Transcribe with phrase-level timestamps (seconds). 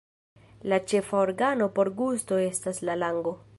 [0.71, 3.39] La ĉefa organo por gusto estas la lango.